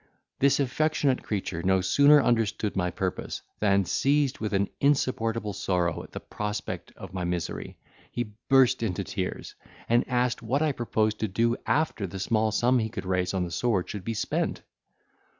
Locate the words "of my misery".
6.97-7.77